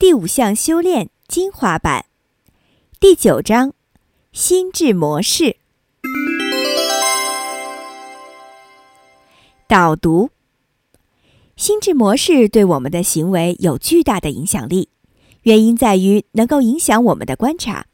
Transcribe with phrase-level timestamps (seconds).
[0.00, 2.04] 第五项修炼精华版，
[3.00, 3.74] 第九章
[4.30, 5.56] 心智模式。
[9.66, 10.30] 导读：
[11.56, 14.90] 心智模式对我们的行为有巨大的影响力，
[15.42, 17.86] 原因在于能够影响我们的观察。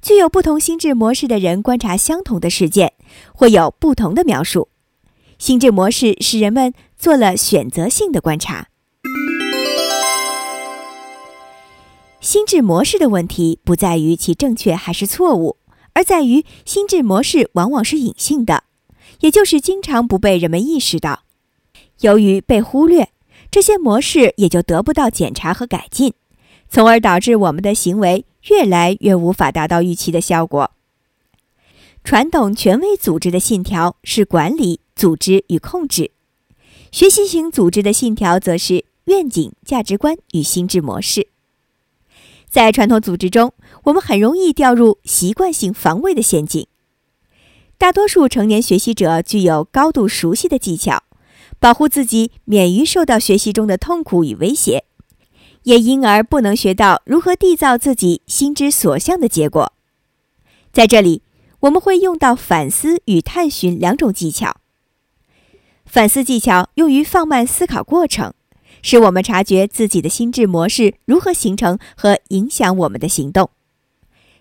[0.00, 2.94] 具有不同心智模式的人观察相同的事件，
[3.34, 4.70] 会有不同的描述。
[5.38, 8.68] 心智模式使人们做了选择性的观察。
[12.26, 15.58] 心智模式的问题不在于其正确还是错误，
[15.92, 18.64] 而在于心智模式往往是隐性的，
[19.20, 21.22] 也就是经常不被人们意识到。
[22.00, 23.10] 由于被忽略，
[23.48, 26.14] 这些模式也就得不到检查和改进，
[26.68, 30.72] 从而导致我们的行为越来越无法达到预期的效果。
[32.02, 36.10] 传统权威组织的信条是管理、组织与控制；
[36.90, 41.28] 学习型组织的信条则是愿景、价值观与心智模式。
[42.48, 43.52] 在传统组织中，
[43.84, 46.66] 我们很容易掉入习惯性防卫的陷阱。
[47.78, 51.02] 大多数成年学习者具有高度熟悉的技巧，
[51.58, 54.84] 保护自己免于受到学习中的痛苦与威胁，
[55.64, 59.72] 也因而不能学到如何缔造自己心之所向的结果。
[60.72, 61.22] 在这里。
[61.60, 64.58] 我们会用到反思与探寻两种技巧。
[65.86, 68.34] 反思技巧用于放慢思考过程，
[68.82, 73.50] 使我们察觉自己的心智模式如何形成和影响我们的行动。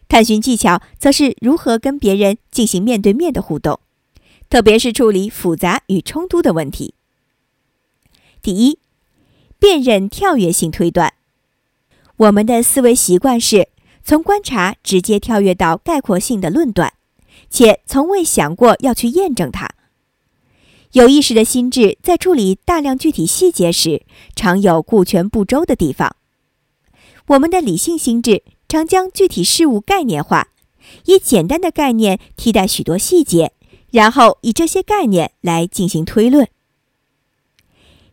[0.07, 3.79] 探寻技巧则是如何跟别人进行面对面的互动，
[4.49, 6.93] 特别是处理复杂与冲突的问题。
[8.41, 8.79] 第一，
[9.57, 11.13] 辨认跳跃性推断。
[12.17, 13.69] 我们的思维习惯是
[14.03, 16.93] 从观察直接跳跃到概括性的论断。
[17.49, 19.74] 且从未想过要去验证它。
[20.95, 26.15] 有意识的心智在处理大量具体细节时，常有顾全不周的地方。
[27.27, 30.47] 我们的理性心智常将具体事物概念化，
[31.03, 33.51] 以简单的概念替代许多细节，
[33.91, 36.47] 然后以这些概念来进行推论。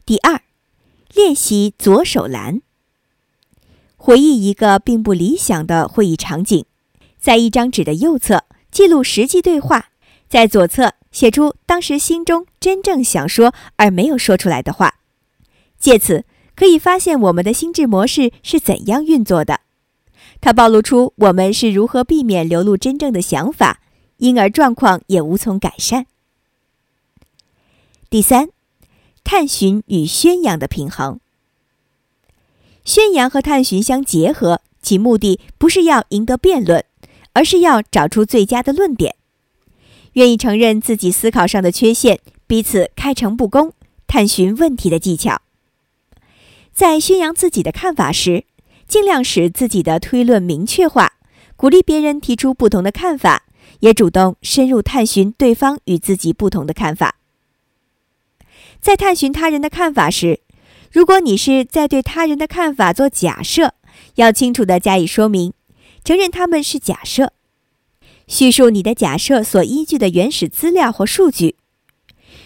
[0.05, 0.43] 第二，
[1.15, 2.63] 练习左手栏。
[3.97, 6.65] 回忆一个并不理想的会议场景，
[7.21, 8.43] 在一张纸的右侧。
[8.73, 9.91] 记录实际对话，
[10.29, 14.95] 在左侧写出当时心中真正想说而没有说出来的话，
[15.79, 16.25] 借此
[16.57, 19.61] 可以发现我们的心智模式是怎样运作的。
[20.41, 23.81] 它暴露出我们是如何避免流露真正的想法，
[24.17, 26.07] 因而状况也无从改善。
[28.11, 28.49] 第三，
[29.23, 31.21] 探寻与宣扬的平衡。
[32.85, 36.85] 宣扬和探寻相结合，其目的不是要赢得辩论。
[37.35, 39.17] 而是要找出最佳的论点，
[40.15, 43.73] 愿意承认自己思考上的缺陷，彼此开诚布公，
[44.07, 45.43] 探寻问题的技巧。
[46.73, 48.45] 在宣扬自己的看法时，
[48.87, 51.15] 尽量使自己的推论明确化，
[51.57, 53.45] 鼓励别人提出不同的看法，
[53.81, 57.17] 也主动深入探寻对方与自己不同的看法。
[58.81, 60.41] 在探寻他人的看法时，
[60.91, 63.75] 如果你是在对他人的看法做假设，
[64.17, 65.55] 要清楚地加以说明。
[66.05, 67.33] 承认他们是假设，
[68.27, 71.57] 叙述你的假设所依据的原始资料或数据。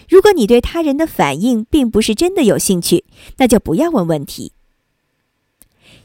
[0.09, 3.05] 如果你对他人的反应并不是真的有兴趣，
[3.37, 4.53] 那就不要问问题。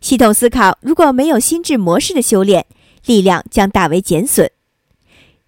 [0.01, 2.67] 系统思考如果没有心智模式的修炼，
[3.07, 4.51] 力量将大为减损。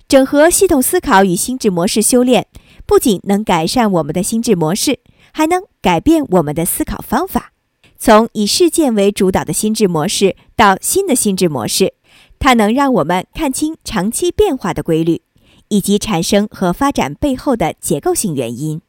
[0.06, 2.46] 整合系统思考与心智模式修炼，
[2.86, 5.00] 不仅能改善我们的心智模式，
[5.32, 7.52] 还能改变我们的思考方法。
[7.98, 11.94] 从以事件为主导的心智模式到新的心智模式，
[12.44, 15.22] 它能让我们看清长期变化的规律，
[15.68, 18.82] 以及产生和发展背后的结构性原因。